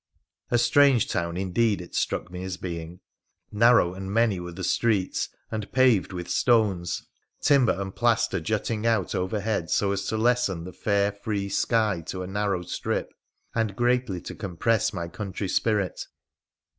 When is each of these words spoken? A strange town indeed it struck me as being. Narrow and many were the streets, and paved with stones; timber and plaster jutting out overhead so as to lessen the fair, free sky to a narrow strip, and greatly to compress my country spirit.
A 0.49 0.57
strange 0.57 1.07
town 1.07 1.37
indeed 1.37 1.79
it 1.79 1.93
struck 1.93 2.31
me 2.31 2.41
as 2.43 2.57
being. 2.57 3.01
Narrow 3.51 3.93
and 3.93 4.11
many 4.11 4.39
were 4.39 4.51
the 4.51 4.63
streets, 4.63 5.29
and 5.51 5.71
paved 5.71 6.11
with 6.11 6.27
stones; 6.27 7.05
timber 7.39 7.73
and 7.79 7.95
plaster 7.95 8.39
jutting 8.39 8.87
out 8.87 9.13
overhead 9.13 9.69
so 9.69 9.91
as 9.91 10.05
to 10.05 10.17
lessen 10.17 10.63
the 10.63 10.73
fair, 10.73 11.11
free 11.11 11.49
sky 11.49 12.01
to 12.07 12.23
a 12.23 12.27
narrow 12.27 12.63
strip, 12.63 13.13
and 13.53 13.75
greatly 13.75 14.19
to 14.21 14.33
compress 14.33 14.91
my 14.91 15.07
country 15.07 15.47
spirit. 15.47 16.01